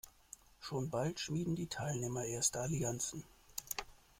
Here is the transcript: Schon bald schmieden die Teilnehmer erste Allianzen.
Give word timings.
Schon 0.59 0.89
bald 0.89 1.19
schmieden 1.19 1.55
die 1.55 1.67
Teilnehmer 1.67 2.23
erste 2.25 2.59
Allianzen. 2.59 3.23